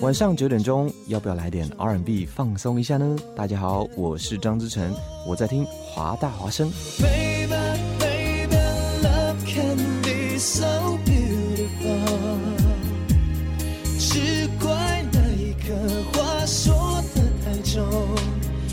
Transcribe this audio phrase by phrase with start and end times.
[0.00, 3.16] 晚上九点钟，要不要来点 R&B 放松一下呢？
[3.36, 4.92] 大家好，我是张之成，
[5.28, 6.68] 我在听华大华声。
[13.96, 15.72] 只怪那一刻
[16.12, 17.88] 话说的太重，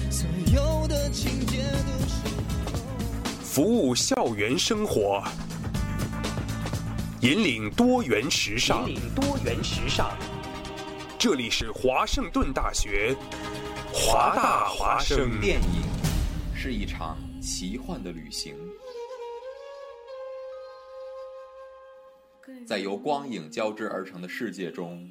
[0.09, 2.15] 所有的情节都是。
[3.43, 5.23] 服务校园生活，
[7.21, 8.89] 引领多元时尚。
[8.89, 10.09] 引领多元时尚。
[11.19, 13.15] 这里是华盛顿大学，
[13.93, 15.39] 华大华生。
[15.39, 15.83] 电影
[16.55, 18.55] 是一场奇幻的旅行，
[22.65, 25.07] 在由光影交织而成的世界中。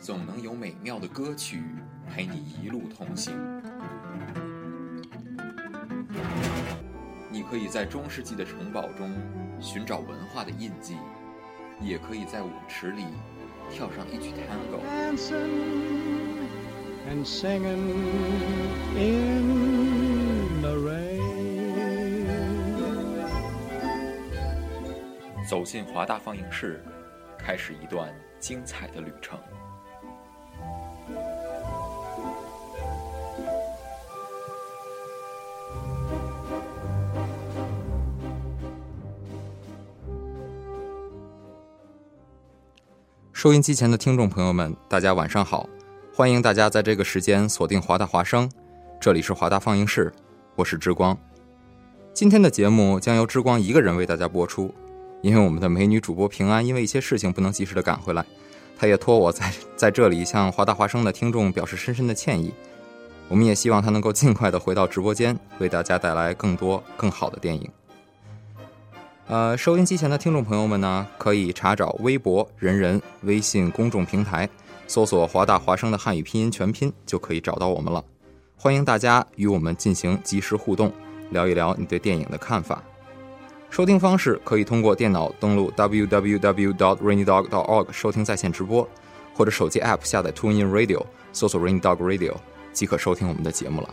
[0.00, 1.62] 总能有美妙的歌曲
[2.10, 3.34] 陪你一路同行。
[7.30, 9.14] 你可以在中世纪的城堡中
[9.60, 10.96] 寻找文化的印记，
[11.80, 13.04] 也可以在舞池里
[13.70, 14.80] 跳上一曲 Tango。
[25.48, 26.82] 走进华大放映室，
[27.38, 29.38] 开始一段精彩的旅程。
[43.42, 45.68] 收音机前的听众朋友们，大家晚上好！
[46.14, 48.48] 欢迎大家在这个时间锁定华大华声，
[49.00, 50.12] 这里是华大放映室，
[50.54, 51.18] 我是之光。
[52.14, 54.72] 今天的节目将由之光一个人为大家播出，
[55.22, 58.24] 因为我们的美女主播平安因为一些事情不能及时的赶回来，
[58.78, 62.54] 她也托我在在这里向华大华声的听众表示深深的歉意。
[63.26, 67.68] 我们也希望她能够尽快的回到直播间，为大家带来更多更好的电影。
[69.28, 74.46] 呃，收音机前的听众朋友们呢，可以查找微博、人人、微信公众平台，
[74.86, 78.04] 搜索“华大华声”的汉语拼音全拼，就可以找到我们了。
[78.56, 80.92] 欢迎大家与我们进行及时互动，
[81.30, 82.82] 聊一聊你对电影的看法。
[83.70, 88.86] 收听方式可以通过电脑登录 www.rainydog.org 收听在线直播，
[89.32, 91.02] 或者手机 App 下载 TuneIn Radio，
[91.32, 92.34] 搜索 Rainy Dog Radio
[92.72, 93.88] 即可收听我们的节目了。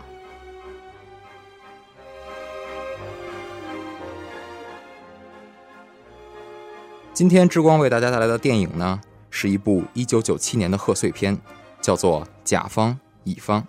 [7.20, 8.98] 今天之光为大家带来的电影呢，
[9.30, 11.38] 是一部一九九七年的贺岁片，
[11.82, 13.62] 叫做《甲方乙方》。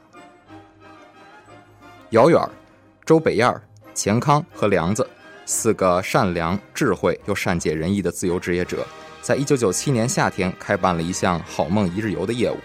[2.10, 2.40] 姚远、
[3.04, 3.52] 周北燕、
[3.92, 5.04] 钱康和梁子
[5.46, 8.86] 四个善良、智慧又善解人意的自由职业者，
[9.20, 12.56] 在一九九七年夏天开办了一项好梦一日游的业务，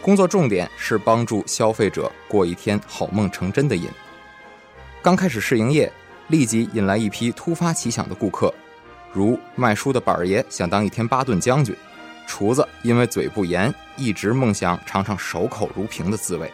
[0.00, 3.86] 工作重点是帮助消费者过一天好梦成真的瘾。
[5.02, 5.92] 刚开始试营业，
[6.28, 8.50] 立即引来一批突发奇想的顾客。
[9.12, 11.76] 如卖书的板儿爷想当一天巴顿将军，
[12.26, 16.50] 厨子因为嘴不严，一直梦想尝尝守口如瓶的滋味。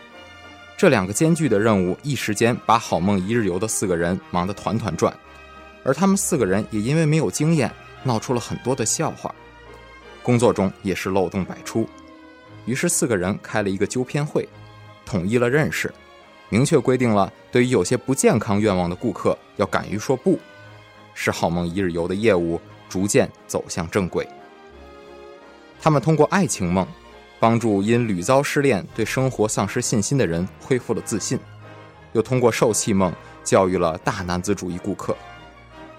[0.76, 5.12] 这两个艰巨的任务，一时间把好梦一日游的四个人忙得团团转，
[5.84, 9.34] 而他们四个人也因为没有经验，闹出了很多的笑话。
[10.22, 11.88] 工作中也是漏洞百出，
[12.64, 14.48] 于是四个人开了一个纠偏会，
[15.06, 15.92] 统一了认识，
[16.48, 20.38] 明确规定了对于有些不健康愿望的顾客，要敢于说不。
[21.20, 24.24] 使好梦一日游的业务逐渐走向正轨。
[25.80, 26.86] 他们通过爱情梦，
[27.40, 31.36] 帮助因屡遭失恋、对生活丧失信心的人恢复了自信；
[32.12, 33.12] 又通过受气梦，
[33.42, 35.12] 教育了大男子主义顾客；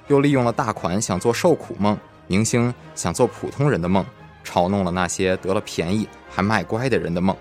[0.07, 1.97] 又利用了大款想做受苦梦、
[2.27, 4.05] 明星想做普通人的梦，
[4.45, 7.35] 嘲弄了那些得了便宜还卖乖的人的梦。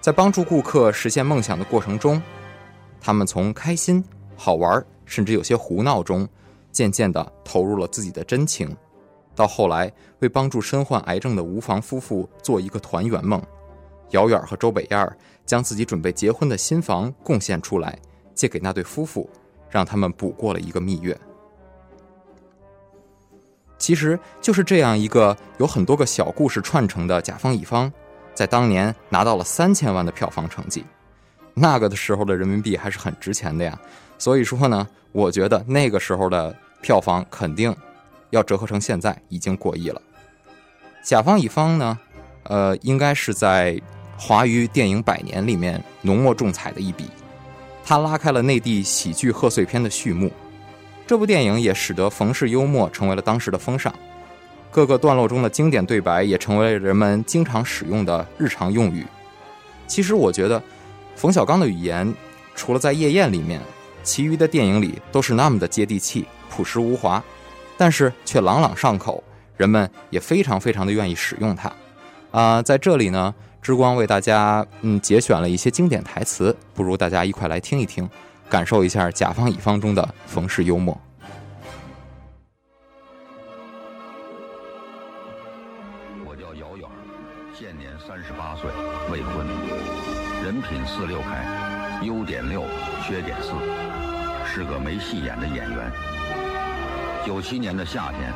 [0.00, 2.22] 在帮助顾客实现梦想的过程中，
[3.00, 4.04] 他们从开心、
[4.36, 6.28] 好玩，甚至有些胡闹中。
[6.74, 8.76] 渐渐地投入了自己的真情，
[9.34, 13.40] 到后来为帮助身患癌症的吴房夫妇做一个团圆梦，
[14.10, 17.96] 姚远和周北燕将自己准备结婚的新房贡献出来，
[18.34, 19.30] 借给那对夫妇，
[19.70, 21.16] 让他们补过了一个蜜月。
[23.78, 27.92] 其实就是这样一个有很多个小故事串成的甲方乙方，
[28.34, 30.84] 在当年拿到了三千万的票房成绩，
[31.54, 33.78] 那个的时候的人民币还是很值钱的呀。
[34.18, 36.52] 所以说呢，我觉得那个时候的。
[36.84, 37.74] 票房肯定
[38.28, 40.02] 要折合成现在已经过亿了。
[41.02, 41.98] 甲方乙方呢，
[42.42, 43.80] 呃，应该是在
[44.18, 47.06] 华语电影百年里面浓墨重彩的一笔，
[47.82, 50.30] 它拉开了内地喜剧贺岁片的序幕。
[51.06, 53.94] 这部电影也使得冯氏幽默成为了当时的风尚，
[54.70, 59.06] 各个段落中的经典对白也成为了人们经常使用的日常用语。
[59.86, 60.62] 其实我觉得，
[61.16, 62.14] 冯小刚的语言
[62.54, 63.58] 除了在《夜宴》里面，
[64.02, 66.26] 其余的电影里都是那么的接地气。
[66.54, 67.22] 朴实无华，
[67.76, 69.22] 但是却朗朗上口，
[69.56, 71.72] 人们也非常非常的愿意使用它。
[72.30, 78.08] 啊，在这里呢，之光为大家嗯节选了一些经典台词，不如大家一块来听一听，
[78.48, 80.96] 感受一下甲方乙方中的冯氏幽默。
[86.24, 86.88] 我叫姚远，
[87.58, 88.70] 现年三十八岁，
[89.10, 89.44] 未婚，
[90.44, 92.62] 人品四六开，优点六，
[93.02, 93.50] 缺点四，
[94.46, 96.13] 是个没戏演的演员。
[97.24, 98.30] 九七年的夏天，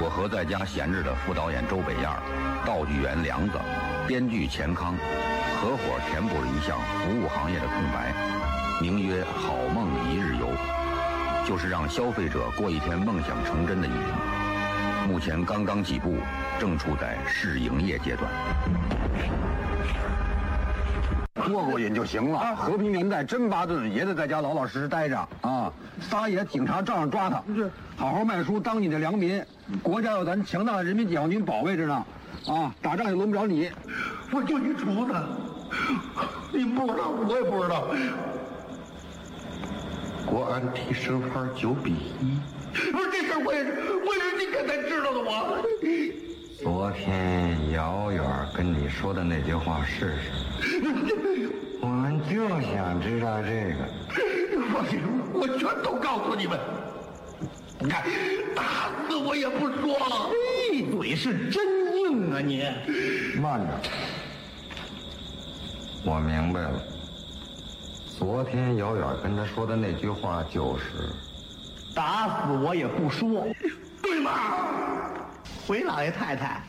[0.00, 2.08] 我和在家闲着的副导演周北燕。
[2.64, 3.60] 道具员梁子，
[4.08, 4.96] 编剧钱康，
[5.60, 8.14] 合伙填补了一项服务行业的空白，
[8.80, 10.48] 名曰“好梦一日游”，
[11.46, 15.06] 就是让消费者过一天梦想成真的意思。
[15.06, 16.16] 目前刚刚起步，
[16.58, 18.32] 正处在试营业阶段。
[21.50, 22.38] 过过瘾就行了。
[22.56, 25.72] 和平年代，真巴顿也得在家老老实实待着啊！
[26.00, 27.42] 撒野，警察照样抓他。
[27.96, 29.42] 好好卖书，当你的良民。
[29.82, 32.04] 国家有咱强大的人民解放军保卫着呢。
[32.46, 33.70] 啊，打仗也轮不着你，
[34.30, 35.14] 我就一厨子，
[36.52, 37.86] 你不知道，我也不知道。
[40.26, 42.38] 国安提升分九比一，
[42.90, 43.70] 不是这事我也是，
[44.04, 45.20] 我也是今天才知道的。
[45.20, 45.56] 我
[46.62, 48.22] 昨天姚远
[48.54, 51.23] 跟你说的那句话是什么？
[52.28, 53.88] 就想知道这个。
[54.72, 55.00] 放心，
[55.32, 56.58] 我全都告诉你们。
[57.78, 58.04] 你看，
[58.54, 60.32] 打死我也不说。
[60.72, 61.64] 一嘴是真
[61.96, 62.32] 硬。
[62.32, 62.64] 啊你，
[63.40, 63.66] 慢着，
[66.04, 66.82] 我明白了。
[68.18, 71.10] 昨天姚远跟他说的那句话就是
[71.94, 73.46] ：“打死我也不说，
[74.02, 74.30] 对吗？”
[75.66, 76.62] 回老爷太太，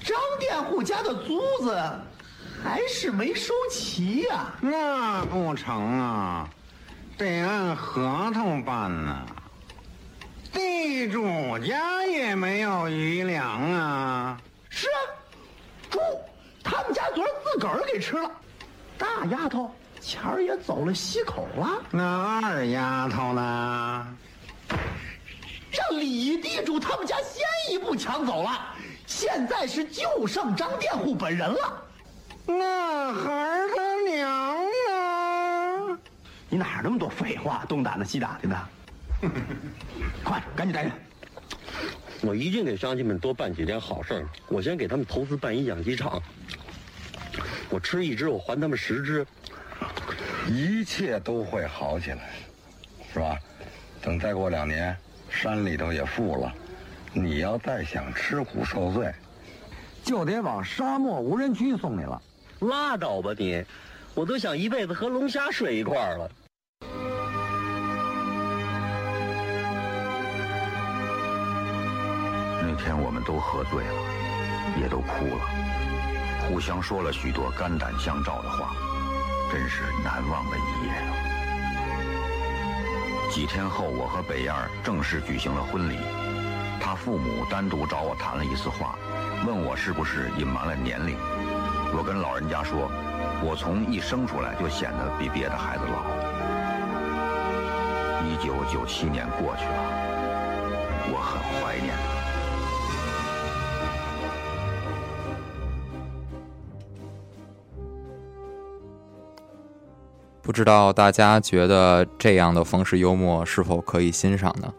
[0.00, 1.80] 张佃户家的租子
[2.62, 4.52] 还是没收齐呀？
[4.60, 6.48] 那不成啊，
[7.16, 9.26] 得按合同办呢。
[10.52, 14.40] 地主家也没有余粮啊。
[14.70, 14.98] 是啊，
[15.90, 16.00] 猪，
[16.62, 18.30] 他们家昨儿自个儿给吃了。
[18.96, 19.70] 大丫头
[20.00, 21.82] 前儿也走了西口了。
[21.90, 24.06] 那二丫头呢？
[25.70, 28.74] 让李地主他们家先一步抢走了。
[29.06, 31.84] 现在是就剩张佃户本人了。
[32.48, 35.98] 那孩儿他娘呢？
[36.48, 37.64] 你哪那么多废话？
[37.68, 38.68] 东打听西打听的。
[40.24, 40.90] 快，赶紧带人。
[42.22, 46.20] 我一定给乡亲们多办几件好事儿我先给他们投资办一养鸡场，
[47.68, 49.26] 我吃一只，我还他们十只，
[50.48, 52.30] 一切都会好起来，
[53.12, 53.38] 是吧？
[54.00, 54.96] 等再过两年，
[55.28, 56.52] 山里头也富了，
[57.12, 59.12] 你要再想吃苦受罪，
[60.02, 62.20] 就得往沙漠无人区送你了。
[62.60, 63.64] 拉倒吧你，
[64.14, 66.28] 我都想一辈子和龙虾睡一块儿了。
[72.60, 73.92] 那天我们都喝醉了，
[74.80, 78.74] 也都哭了，互相说了许多肝胆相照的话，
[79.52, 81.14] 真是难忘的一夜啊！
[83.30, 85.96] 几天后，我和北燕正式举行了婚礼，
[86.80, 88.98] 他父母单独找我谈了一次话，
[89.46, 91.16] 问我是不是隐瞒了年龄。
[91.96, 92.90] 我跟老人家说，
[93.42, 96.04] 我从一生出来就显得比别的孩子老。
[98.26, 99.78] 一九九七年过去了，
[101.10, 102.18] 我很怀念他。
[110.42, 114.72] 不知道大家觉得这样的冯氏幽默是否可以欣赏呢？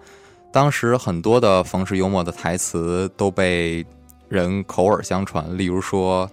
[0.52, 3.86] 当时很多的冯氏幽默的台词都被
[4.28, 6.30] 人口耳相传，例如说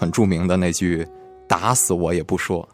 [0.00, 1.06] 很著名的那句
[1.46, 2.66] “打死我也不说”。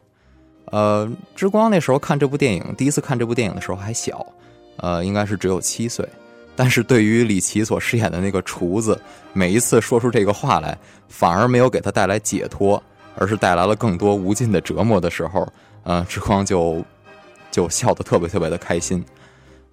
[0.71, 4.25] 呃，之光那时候看这部电影，第一次看这部电影的时候还小，
[4.77, 6.09] 呃，应该是只有七岁。
[6.55, 9.01] 但是对于李琦所饰演的那个厨子，
[9.33, 10.79] 每一次说出这个话来，
[11.09, 12.81] 反而没有给他带来解脱，
[13.17, 15.47] 而是带来了更多无尽的折磨的时候。
[15.83, 16.81] 呃，之光就
[17.51, 19.05] 就笑得特别特别的开心。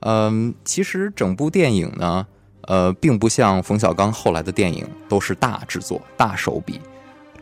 [0.01, 2.25] 嗯，其实整部电影呢，
[2.63, 6.81] 呃，并不像冯小刚后来的电影都是大制作、大手笔。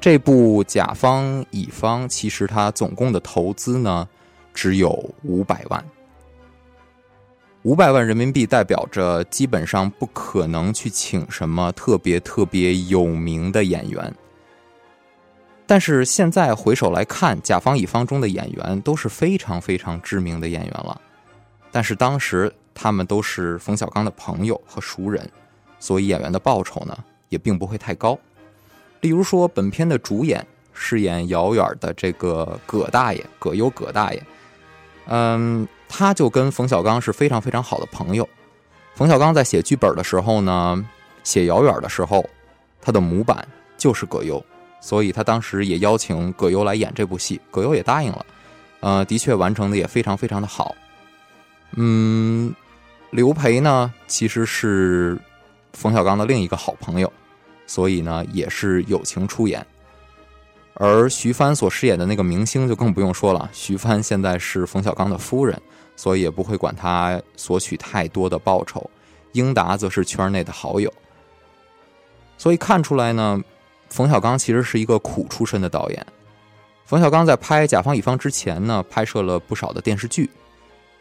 [0.02, 4.10] 这部甲方乙方其实它总共的投资呢
[4.52, 4.90] 只有
[5.22, 5.86] 五百万，
[7.62, 14.12] 五百万人民币代表着基本上不可能去请什么特别特别有名的演员。
[15.68, 21.00] 但是现在回首来看，甲方乙方中的演员都是非常非常知名的演员了。
[21.72, 25.30] 但是当时他们都是冯小刚的朋友和熟人，
[25.80, 26.98] 所以演员的报酬呢
[27.30, 28.18] 也并不会太高。
[29.02, 34.24] 例如说，本片的主演饰演姚远的这个葛大爷葛优葛大爷，
[35.08, 38.28] 嗯，他就跟冯小刚是非常非常好的朋友。
[38.96, 40.86] 冯小刚在写剧本的时候呢，
[41.24, 42.24] 写姚远的时候，
[42.82, 44.44] 他的模板就是葛优。
[44.84, 48.26] 所以他当时也邀请葛优来演这部戏，葛优也答应了。
[48.80, 50.76] 呃，的确完成的也非常非常的好。
[51.76, 52.52] 嗯，
[53.12, 55.20] 刘培呢，其实是
[55.74, 57.14] 冯小刚的另一个好朋友，
[57.72, 59.66] 所以呢也是友情出演。
[60.74, 65.58] 而徐帆所饰演的那个明星就更不用说了，徐帆现在是冯小刚的夫人，
[65.96, 68.90] 所以也不会管他索取太多的报酬。
[69.32, 70.94] 英达则是圈内的好友，
[72.38, 73.42] 所以看出来呢，
[73.90, 76.06] 冯小刚其实是一个苦出身的导演。
[76.86, 80.30] 冯小刚在拍《甲方乙方》之前呢，拍摄了不少的电视剧，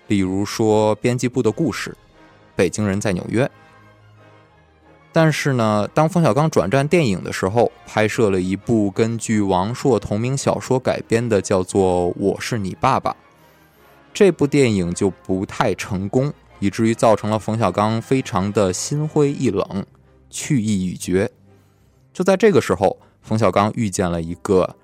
[0.07, 1.91] 例如说《编辑部的故事》
[2.55, 3.45] 《北京人在纽约》。
[5.12, 13.11] 但是呢，当冯小刚转战电影的时候，拍摄了一部根据王朔同名小说改编的，叫做《我是你爸爸》，
[14.14, 19.85] 这部电影就不太成功，以至于造成了冯小刚非常的心灰意冷、
[20.29, 21.31] 去意已决。
[22.12, 24.76] 就在这个时候，冯小刚遇见了一个。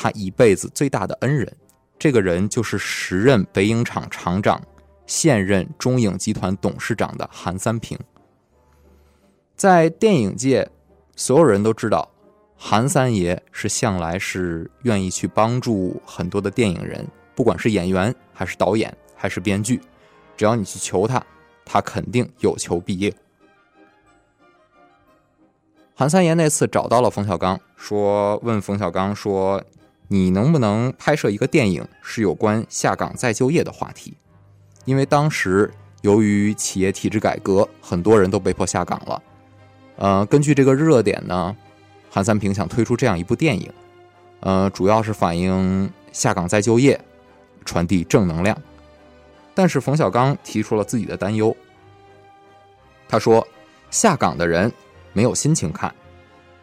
[0.00, 1.52] 他一辈子最大的恩人，
[1.98, 4.62] 这个人就是时任北影厂厂长、
[5.08, 7.98] 现任中影集团董事长的韩三平。
[9.58, 10.70] 在电影界，
[11.16, 12.08] 所有人都知道，
[12.56, 19.80] 韩三爷是向来是愿意去帮助很多的电影人，不管是演员还是导演还是编剧，
[20.36, 21.20] 只要你去求他，
[21.64, 23.12] 他肯定有求必应。
[25.92, 29.62] 韩三爷那次找到了冯小刚，说问冯小刚说。
[30.10, 34.16] 你能不能拍摄一个电影，是有关下岗再就业的话题？
[34.86, 39.22] 因为当时由于企业体制改革，很多人都被迫下岗了。
[39.98, 41.54] 呃，根据这个热点呢，
[42.08, 43.70] 韩三平想推出这样一部电影，
[44.40, 46.98] 呃，主要是反映下岗再就业，
[47.64, 48.56] 传递正能量。
[49.54, 51.54] 但是冯小刚提出了自己的担忧，
[53.08, 53.46] 他说
[53.90, 54.72] ：“下岗的人
[55.12, 55.94] 没有心情看，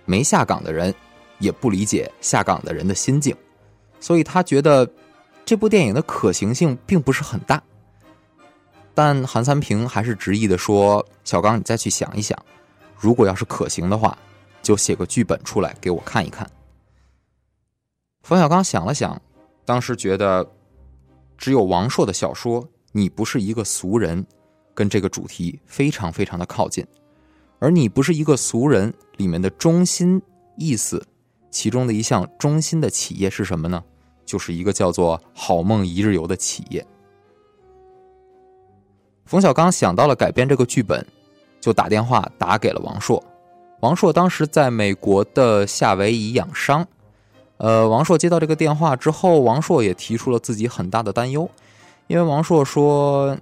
[0.06, 0.92] 没下岗的人。”
[1.40, 3.36] 也不理解下岗的人的心境，
[4.00, 4.90] 所以他觉得
[5.44, 7.62] 这部电影的可行性并不是很大。
[8.94, 12.40] 但韩三平还是执意的说：“小刚，你再去想一想，
[12.98, 14.18] 如果要是可行的话，
[14.62, 16.50] 就写个剧本出来给我看一看。”
[18.24, 19.22] 冯小刚想了想，
[19.66, 20.50] 当时觉得
[21.38, 24.24] 只有王朔的小说《你不是一个俗人》
[24.74, 26.86] 跟这个主题非常非常的靠近，
[27.60, 30.22] 而《你不是一个俗人》里面的中心
[30.58, 31.06] 意思。
[31.52, 33.82] 其中的一项中心的企业是什么呢？
[34.26, 36.86] 就是一个叫做“好梦一日游”的企业。
[39.26, 41.06] 冯小刚想到了改编这个剧本，
[41.66, 43.24] 就打电话打给了王朔。
[43.80, 46.86] 王朔当时在美国的夏威夷养伤。
[47.58, 51.50] 呃，王朔接到这个电话之后，王朔也提出了自己很大的担忧，
[52.06, 53.36] 因为王朔说：“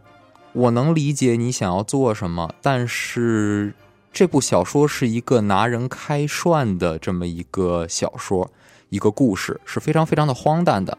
[0.54, 3.76] 我能理解你想要做什么，但是……”
[4.14, 8.50] 这部小说是一个拿人开涮的这么一个小说，
[8.88, 10.98] 一个故事是非常非常的荒诞的，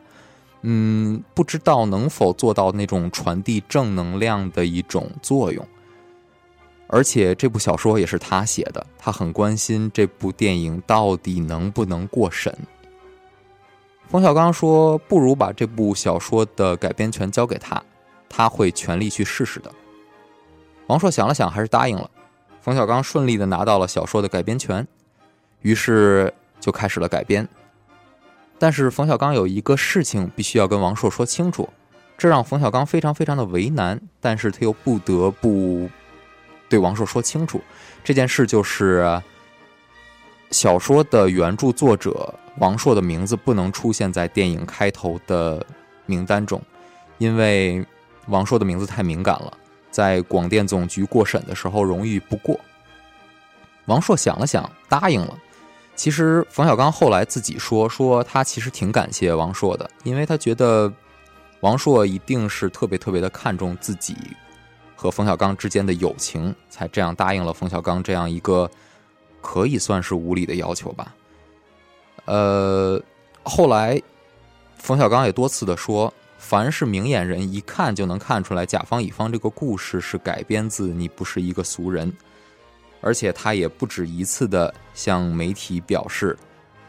[0.60, 5.66] 嗯，不知道能否做到那种传递正能量的一种作用。
[6.86, 12.56] 而且这部小说也是他写的，他很关心这部电影到底能不能过审。
[14.08, 17.82] 冯小刚说：“不如把这部小说的改编权交给他，
[18.28, 19.72] 他会全力去试试的。”
[20.86, 22.08] 王朔想了想，还是答应了。
[22.60, 24.86] 冯小刚顺利的拿到了小说的改编权，
[25.62, 27.48] 于是就开始了改编。
[28.58, 31.68] 但是冯小刚有一个事情必须要跟王朔说清楚，
[32.16, 35.88] 这让冯小刚非常非常的为难，但是他又不得不
[36.74, 37.62] 对王朔说清楚
[38.02, 39.22] 这件事，就是
[40.50, 45.64] 小说的原著作者王朔的名字不能出现在电影开头的
[46.04, 46.60] 名单中，
[47.18, 47.86] 因为
[48.26, 49.56] 王朔的名字太敏感了。
[49.92, 52.58] 在广电总局过审的时候，荣誉不过。
[53.84, 55.38] 王朔想了想，答应了。
[55.94, 60.92] 其实冯小刚后来自己说，说他其实挺感谢王朔的，因为他觉得
[61.60, 64.16] 王朔一定是特别特别的看重自己
[64.94, 68.70] 和冯小刚之间的友情，才这样答应了冯小刚这样一个
[69.40, 71.14] 可以算是无理的要求吧。
[72.26, 73.00] 呃，
[73.42, 74.00] 后来
[74.78, 76.12] 冯小刚也多次的说。
[76.36, 82.12] 凡是明眼人一看就能看出来，甲方乙方这个故事是改编自《你不是一个俗人》，
[83.00, 86.36] 而且他也不止一次的向媒体表示，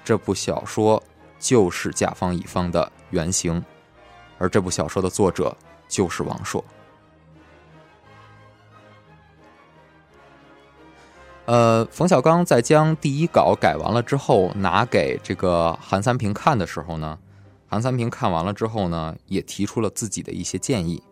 [0.04, 1.02] 这部小说
[1.40, 3.64] 就是甲方乙方的原型，
[4.38, 5.56] 而这部小说的作者
[5.88, 6.62] 就是王朔。
[11.46, 17.20] 呃，冯小刚在将第一稿改完了之后，拿给这个韩三平看的时候呢？
[17.68, 21.04] 韩三平看完了之后呢，也提出了自己的一些建议。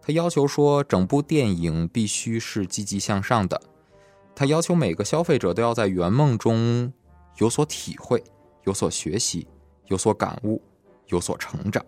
[0.00, 3.60] 他要求说，整部电影必须是积极向上的。
[4.34, 6.92] 他要求每个消费者都要在圆梦中
[7.38, 8.22] 有所体会，
[8.64, 9.46] 有所学习、
[9.86, 10.62] 有所感悟、
[11.08, 11.84] 有所成长。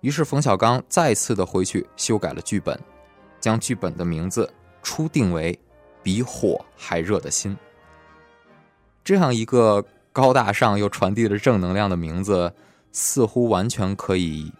[0.00, 2.78] 于是冯小刚再次的回去修改了剧本，
[3.40, 4.50] 将剧本的名字
[4.82, 5.52] 初定为
[6.02, 7.52] 《比火还热的心》。
[9.04, 12.52] 这样一个高大上又传递着正能量的名字，
[12.92, 14.52] 似乎完全可以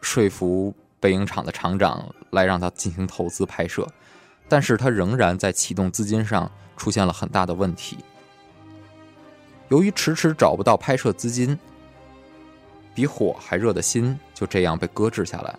[0.00, 3.86] 说服北影厂的厂长来让他进行投资拍摄，
[4.48, 7.98] 但是他仍然在启动资金上出现了很大的问题。
[9.68, 11.58] 由于迟迟找不到拍摄资金。
[12.94, 15.58] 比火还热的心就这样被搁置下来。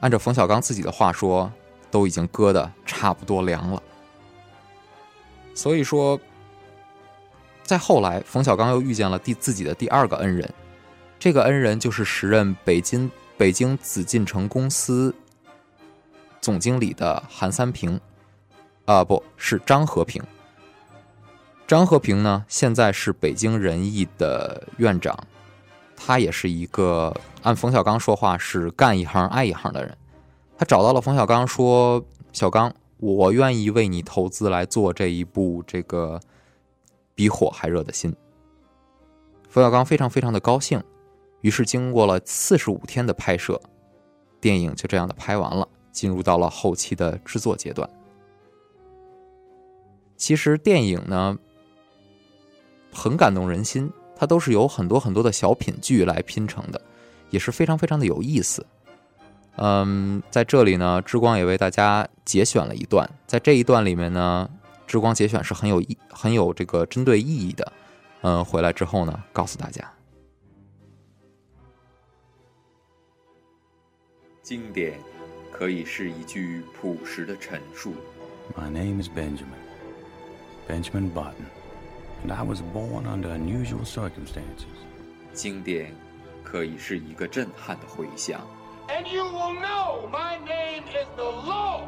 [0.00, 1.50] 按照冯小刚自己的话说，
[1.92, 3.80] 都已经搁的差不多凉了。
[5.54, 6.18] 所以说，
[7.62, 10.52] 在后来，冯小刚又遇见了第自己的第二个恩人，
[11.20, 15.14] 这个恩人就是时任北京北京紫禁城公司
[16.40, 18.00] 总经理的韩三平，
[18.86, 20.22] 啊，不是张和平。
[21.68, 25.16] 张和平呢，现在是北京人艺的院长。
[25.94, 29.96] 他也是一个按冯小刚说话是干一行爱一行的人。
[30.56, 36.20] 他找到了冯小刚，说：“小刚，我愿意为你投资来做这一部这个
[37.14, 38.14] 比火还热的心。”
[39.48, 40.82] 冯小刚非常非常的高兴。
[41.40, 43.60] 于是，经过了四十五天的拍摄，
[44.40, 47.88] 电影就这样的拍完了，进入到了后期的制作阶段。
[50.16, 51.36] 其实，电影呢
[52.92, 53.92] 很感动人心。
[54.14, 56.80] 它都是由很多很多的小品剧来拼成的，
[57.30, 58.64] 也是非常非常的有意思。
[59.56, 64.48] 嗯，在这里呢，之光也为大家节选了一段，在这一段里面呢，
[64.86, 67.72] 之光节选是很有意、很有这个针对意义的。
[68.22, 69.92] 嗯，回来之后呢，告诉大家，
[74.42, 74.98] 经典
[75.50, 77.94] 可以是一句朴实的陈述。
[78.56, 79.60] My name is Benjamin,
[80.68, 81.46] Benjamin Button.
[82.22, 84.78] and I was born under unusual circumstances.
[85.32, 85.94] 经典
[86.44, 88.40] 可以是一个震撼的回响。
[88.88, 91.84] And you will know my name is the Lord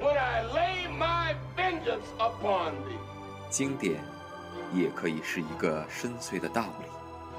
[0.00, 2.98] when I lay my vengeance upon thee.
[3.48, 4.02] 经典
[4.72, 6.86] 也可以是一个深邃的道理。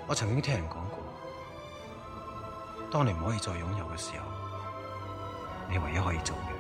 [0.08, 0.98] 我曾经听人讲过，
[2.92, 4.26] 当你唔可以再拥有嘅时候，
[5.70, 6.52] 你唯一可以做嘅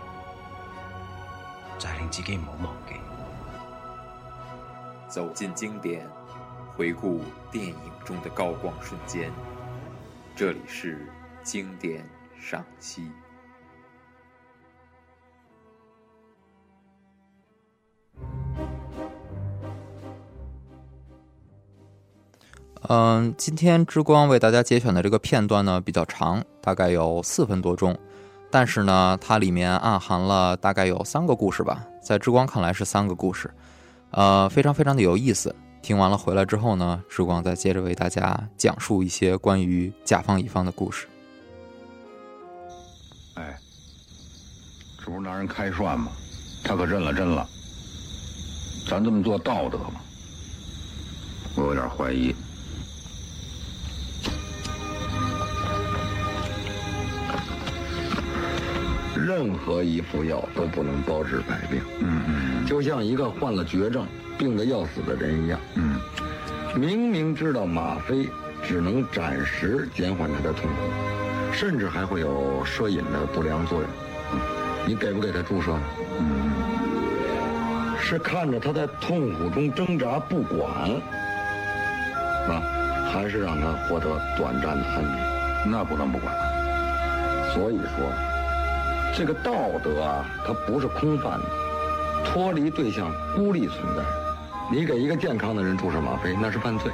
[1.77, 2.95] 就係令自己唔好忘记。
[5.09, 6.07] 走进经典，
[6.77, 7.21] 回顾
[7.51, 9.29] 电影中的高光瞬间。
[10.33, 11.11] 这里是
[11.43, 12.03] 经典
[12.39, 13.03] 赏析。
[22.89, 27.97] 嗯，今天之光为大家节选的这个片段呢比较长，大概有四分多钟，
[28.49, 33.49] 但是呢，它里面暗含了大概有三个故事吧，在之光看来是三个故事。
[34.09, 35.55] 呃，非常非常的有意思。
[35.81, 41.07] 听完了回来之后呢，之光再接着为大家讲述一些关于甲方乙方的故事。
[45.03, 46.11] 这不是拿人开涮吗？
[46.63, 47.47] 他可认了真了。
[48.87, 49.99] 咱这么做道德吗？
[51.55, 52.33] 我有点怀疑。
[59.15, 61.81] 任何一副药都不能包治百病。
[61.99, 64.05] 嗯嗯，就像一个患了绝症、
[64.37, 65.59] 病得要死的人一样。
[65.75, 65.99] 嗯，
[66.75, 68.29] 明明知道吗啡
[68.67, 73.89] 只能暂时减缓他的痛苦，甚至还会有摄引的不良作用。
[74.85, 75.77] 你给不给他注射？
[76.19, 80.71] 嗯，是看着他在痛苦中挣扎不管，
[82.49, 82.61] 啊，
[83.11, 85.71] 还是让他获得短暂的安宁？
[85.71, 86.33] 那不能不管。
[87.53, 88.11] 所以说。
[89.13, 89.51] 这个道
[89.83, 91.43] 德啊，它不是空泛的，
[92.23, 94.01] 脱离对象孤立存在。
[94.71, 96.89] 你给一个健康的人注射吗啡，那是犯罪；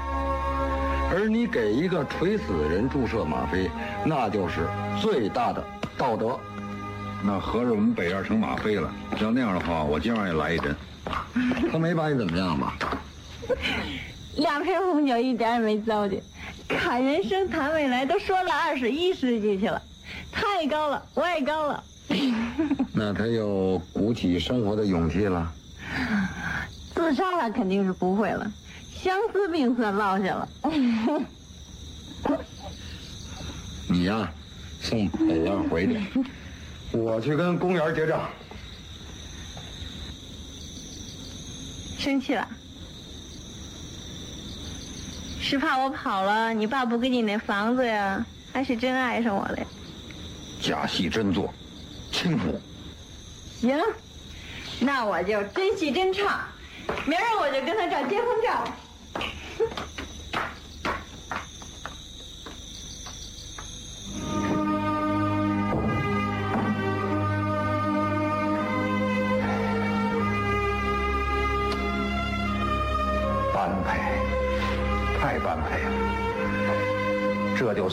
[1.11, 3.69] 而你给一个垂死的人注射吗啡，
[4.03, 4.67] 那就是
[4.99, 5.63] 最大的
[5.95, 6.39] 道德。
[7.23, 8.91] 那合着我们北院成吗啡了？
[9.19, 10.75] 要那样的话，我今晚也来一针。
[11.71, 12.77] 他没把你怎么样吧？
[14.37, 16.21] 两瓶红酒一点也没糟践，
[16.67, 19.81] 侃人生谈未来都说了二十一世纪去了，
[20.31, 21.83] 他也高了，我也高了。
[22.93, 25.51] 那他又鼓起生活的勇气了？
[26.93, 28.51] 自杀了肯定是不会了，
[28.95, 30.47] 相思病算落下了。
[33.89, 34.29] 你呀，
[34.81, 35.99] 送北院回去，
[36.91, 38.29] 我去跟公园结账。
[41.97, 42.47] 生气了？
[45.41, 48.25] 是怕我跑了，你爸不给你那房子呀？
[48.53, 49.65] 还是真爱上我了呀？
[50.61, 51.53] 假戏真做。
[52.11, 52.59] 轻浮。
[53.59, 53.79] 行，
[54.79, 56.39] 那我就真戏真唱，
[57.05, 58.67] 明儿我就跟他照结婚照。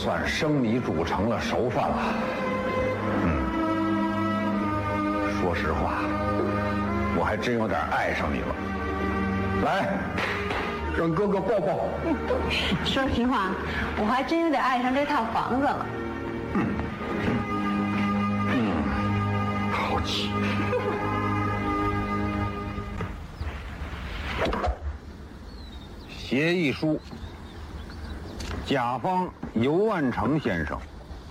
[0.05, 1.97] 算生米煮成了熟饭了。
[3.25, 3.27] 嗯，
[5.41, 5.95] 说实话，
[7.17, 8.55] 我还真有点爱上你了。
[9.65, 9.89] 来，
[10.99, 11.89] 让哥哥抱抱。
[12.85, 13.53] 说实话，
[13.97, 15.87] 我还真有点爱上这套房子了。
[16.53, 16.67] 嗯。
[26.07, 27.01] 协议书：
[28.67, 30.77] 甲方尤万成先生，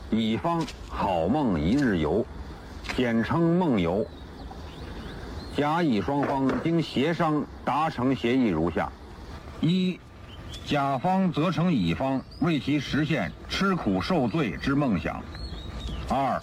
[0.09, 2.25] 乙方好梦一日游，
[2.95, 4.05] 简称梦游。
[5.57, 8.89] 甲乙双方经协商达成协议如下：
[9.59, 9.99] 一，
[10.65, 15.15] 甲方责成乙方为其实现吃苦受罪之梦想；
[16.07, 16.41] 二，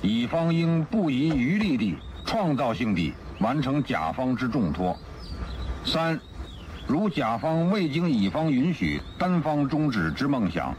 [0.00, 4.96] 乙方应不遗余力地、创造性地完成甲方之重托；
[5.84, 6.20] 三，
[6.86, 10.72] 如甲方未经乙方允许单方终止之梦想，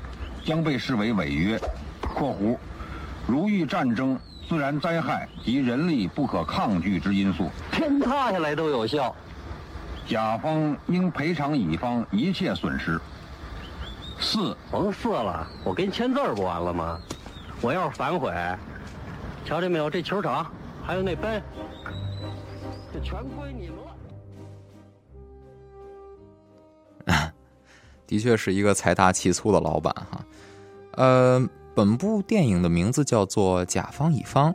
[0.50, 1.60] 将被视为违约
[2.02, 2.58] （括弧
[3.28, 7.52] 如遇战争、自然灾害及人力不可抗拒之因素）。
[7.72, 9.16] 天塌下来都有效。
[10.08, 13.00] 甲方应赔偿乙方一切损失。
[14.20, 16.98] 四，甭四了，我给你签字不完了吗？
[17.62, 18.34] 我要是反悔，
[19.46, 19.88] 瞧见没有？
[19.88, 20.52] 这球场
[20.84, 21.44] 还有那杯，
[22.92, 23.78] 这全归你们
[28.10, 30.26] 的确是一个财大气粗的老板哈。
[30.94, 34.52] 呃，本部电影的名字叫做《甲方乙方》。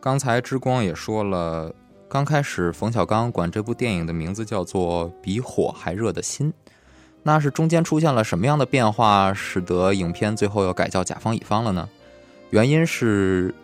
[0.00, 1.72] 刚才之光也说了，
[2.08, 6.52] 刚开始冯小刚管这部电影的名字叫做《比火还热的心》，
[7.22, 11.88] 那是中间出现了什么样的变化，使得影片最后又改叫《甲方乙方》了呢？
[12.50, 13.54] 原因是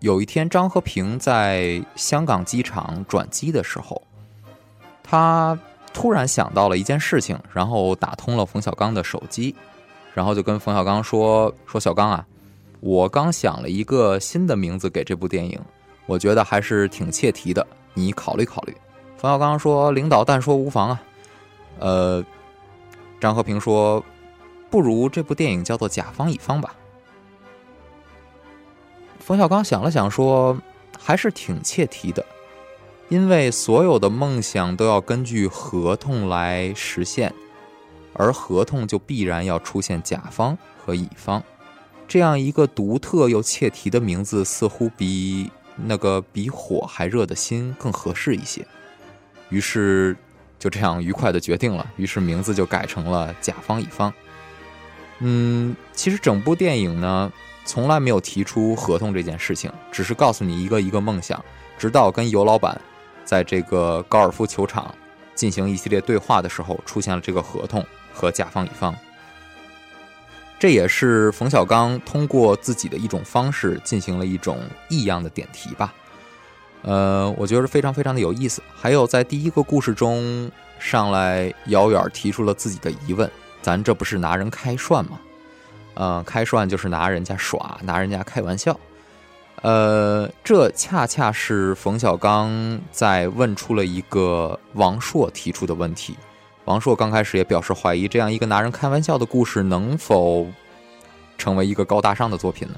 [0.00, 4.02] 有一天张和平在香港机场转机的时候，
[5.00, 5.56] 他。
[5.92, 9.54] 突然想到了一件事情，然后打通了冯小刚的手机，
[10.14, 12.24] 然后就跟冯小刚说：“说小刚啊，
[12.80, 15.60] 我刚想了一个新的名字给这部电影，
[16.06, 18.76] 我觉得还是挺切题的，你考虑考虑。”
[19.18, 21.02] 冯小刚说：“领导但说无妨啊。”
[21.78, 22.24] 呃，
[23.20, 24.02] 张和平说
[24.70, 26.74] ：“不如这部电影叫做《甲方乙方》吧。”
[29.18, 30.56] 冯小刚想了想说
[30.98, 32.24] ：“还是挺切题的。”
[33.10, 37.34] 因为所有的梦想都要根据合同来实现，
[38.14, 41.42] 而合同就必然要出现甲方和乙方，
[42.06, 48.64] 这样一个独特又切题的名字，似乎比那个比火还热的心更合适一些。
[49.48, 50.16] 于是
[50.56, 54.14] 就这样愉快的决定了，于是名字就改成了甲方乙方。
[55.18, 57.32] 嗯，其实整部电影呢，
[57.64, 61.44] 从来没有提出合同这件事情，只是告诉你一个一个梦想，
[61.76, 62.80] 直到跟尤老板。
[63.30, 64.92] 在这个高尔夫球场
[65.36, 68.92] 进行一系列对话的时候，出现了这个合同和甲方乙方。
[70.58, 75.94] 这也是冯小刚通过自己的一种方式进行了一种异样的点题吧。
[76.82, 78.60] 呃，我觉得非常非常的有意思。
[78.74, 83.30] 还有在第一个故事中上来，姚远提出了自己的疑问：
[83.62, 85.20] 咱这不是拿人开涮吗？
[85.94, 88.76] 呃，开涮就是拿人家耍，拿人家开玩笑。
[89.62, 96.16] 呃，这恰恰是冯小刚在问出了一个王朔提出的问题。
[96.64, 100.46] 王朔刚开始也表示怀疑，这样一个拿人开玩笑的故事能否
[101.36, 102.74] 成为一个高大上的作品呢？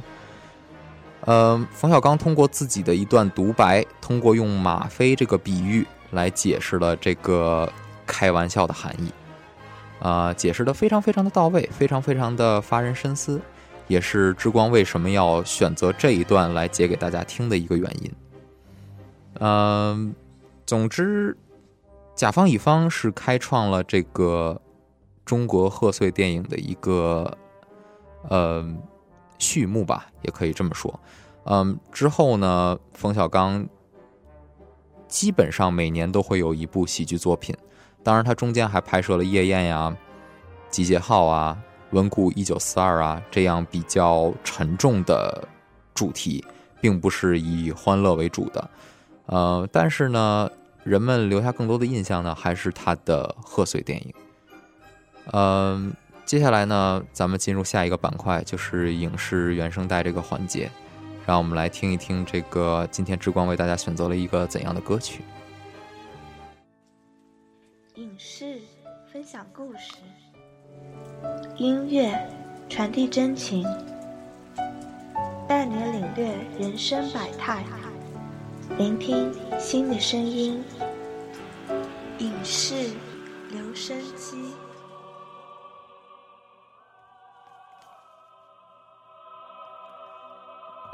[1.25, 7.71] 呃，冯小刚通过自己的一段独白，通过用吗啡这个比喻来解释了这个
[8.05, 9.13] 开玩笑的含义，
[10.01, 13.41] 啊，解释的非常非常的到位，非常非常的发人深思。
[13.89, 18.13] 也是之光为什么要选择这一段来解给大家听的一个原因。
[19.41, 20.15] 嗯，
[20.65, 21.37] 总之，
[22.15, 24.61] 甲方乙方是开创了这个
[25.25, 27.37] 中国贺岁电影的一个
[28.29, 28.65] 呃
[29.39, 31.01] 序幕吧，也可以这么说。
[31.45, 33.67] 嗯，之后呢，冯小刚
[35.09, 37.57] 基本上每年都会有一部喜剧作品，
[38.03, 39.97] 当然他中间还拍摄了《夜宴》呀，
[40.71, 41.59] 《集结号》啊。
[41.93, 45.47] 温故一九四二啊，这样比较沉重的
[45.95, 46.45] 主题，
[46.81, 48.71] 并不是以欢乐为主的，
[49.27, 50.51] 呃，但是呢，
[50.85, 54.15] 人们留下更多的印象呢，还是他的贺岁电影。
[55.33, 55.93] 嗯，
[56.25, 60.71] 接下来呢，咱们进入下一个板块，就是影视原声带这个环节，
[61.27, 65.23] 让我们来听一听这个今天之光为大家选择了一个怎样的歌曲。
[67.97, 68.59] 影视
[69.13, 69.93] 分享故事，
[71.57, 72.19] 音乐
[72.67, 73.63] 传递真情，
[75.47, 77.63] 带你领略人生百态，
[78.79, 80.65] 聆听新的声音。
[82.19, 82.75] 影视
[83.51, 84.55] 留声机。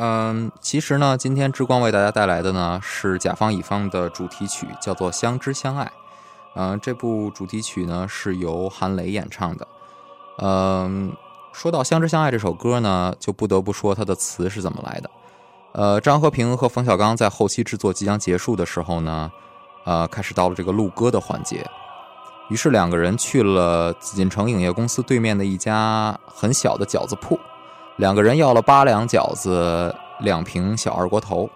[0.01, 5.85] 嗯，其实呢，今天之光为大家带来的呢是甲方乙方的主题曲，叫做《相知相爱》。
[6.57, 9.67] 嗯，这部主题曲呢是由韩磊演唱的。
[10.39, 11.13] 嗯，
[11.53, 15.11] 说到《相知相爱》这首歌呢，就不得不说它的词是怎么来的。
[15.73, 19.31] 呃，张和平和冯小刚在后期制作即将结束的时候呢，
[19.85, 21.65] 呃，开始到了这个录歌的环节。
[22.49, 27.39] 于是两个人去了紫禁城影业公司对面的一家很小的饺子铺。
[27.97, 31.51] 两个人要了八两饺子，两瓶小二锅头。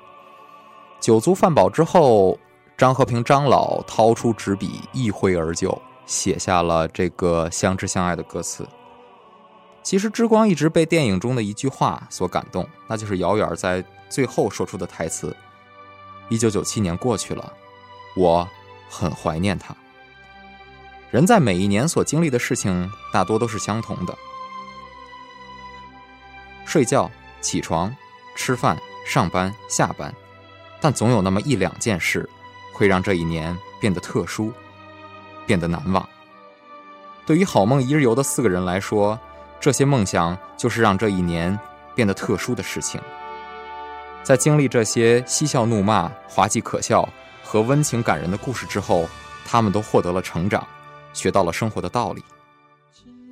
[1.01, 2.37] 酒足饭饱之后，
[2.77, 8.69] 张和平张老掏出纸笔，一挥而就，写下了这个相知相爱的歌词。
[9.83, 15.37] 其实之光一直被电影中的一句话所感动，那就是姚远在最后说出的台词
[16.31, 17.53] ：“一九九七年过去了，
[18.15, 18.49] 我
[18.89, 19.75] 很怀念他。”
[21.11, 24.17] 人在每一年所经历的事情，大多都是相同的。
[26.65, 27.11] 睡觉、
[27.41, 27.95] 起床、
[28.37, 30.15] 吃饭、上班、下班，
[30.81, 32.27] 但总有那么一两件事，
[32.73, 34.53] 会让这一年变得特殊，
[35.47, 36.09] 变得难忘。
[37.25, 39.19] 对于好梦一日游的四个人来说，
[39.61, 41.59] 这些梦想就是让这一年
[41.95, 43.01] 变得特殊的事情。
[44.23, 47.09] 在经历这些嬉笑怒骂、滑稽可笑
[47.43, 49.09] 和温情感人的故事之后，
[49.45, 50.67] 他们都获得了成长，
[51.13, 52.23] 学到了生活的道理。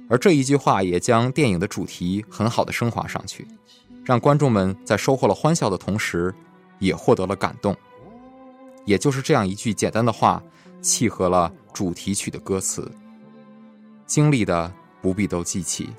[0.09, 3.47] 而这一句话也将电影的主题很好的升华上去，
[4.05, 6.35] 让观众们在收获了欢笑的同时，
[6.81, 7.77] 也获得了感动。
[8.85, 10.43] 也就是这样一句简单的话，
[10.83, 12.91] 契合了主题曲的歌词：
[14.07, 15.91] 经历的不必都记起，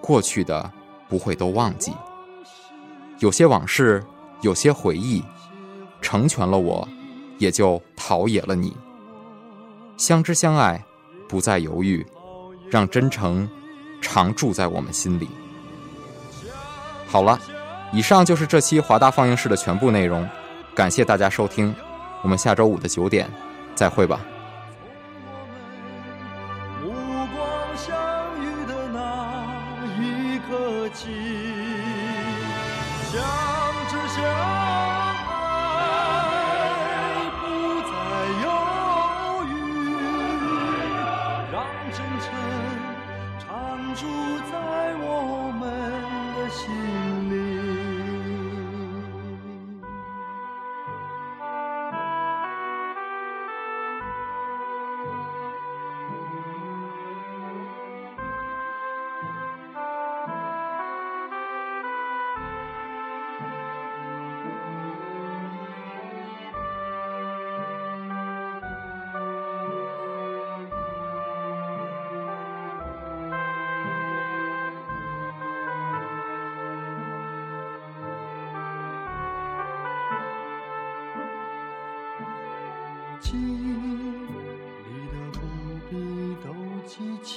[0.00, 0.70] 过去的
[1.08, 1.92] 不会都忘记。
[3.18, 4.04] 有些往事，
[4.42, 5.22] 有些回忆，
[6.00, 6.88] 成全了我，
[7.38, 8.76] 也就陶冶了你。
[9.96, 10.84] 相知相爱，
[11.28, 12.04] 不再犹豫。
[12.70, 13.48] 让真诚
[14.00, 15.28] 常驻在我们心里。
[17.06, 17.38] 好了，
[17.92, 20.28] 以上就是这期华大放映室的全部内容，
[20.74, 21.72] 感谢大家收听，
[22.22, 23.30] 我们下周五的九点
[23.74, 24.33] 再会吧。
[83.34, 85.38] 记忆的不
[85.90, 85.92] 必
[86.44, 86.46] 都
[86.86, 87.32] 记起，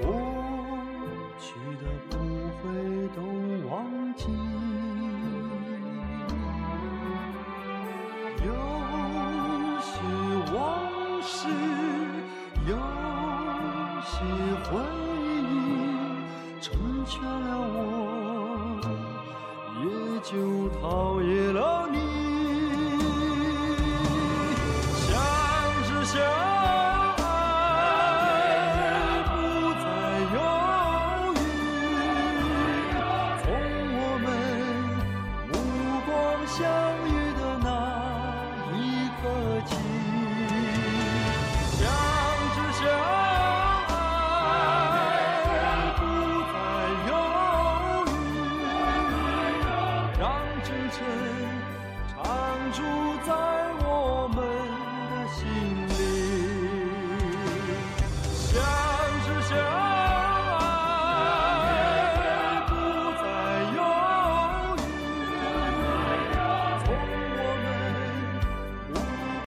[0.00, 0.04] 过
[1.38, 1.44] 去
[1.76, 2.14] 的不
[2.56, 2.64] 会
[3.14, 3.18] 都
[3.68, 3.74] 忘
[4.14, 4.22] 记。
[8.46, 8.48] 有
[9.82, 9.90] 些
[10.54, 10.56] 往
[11.20, 11.36] 事，
[12.66, 12.72] 有
[14.02, 14.14] 些
[14.64, 14.70] 回
[15.42, 15.44] 忆，
[16.62, 16.64] 成
[17.04, 18.25] 全了我，
[19.82, 21.52] 也就讨厌。
[21.52, 21.85] 了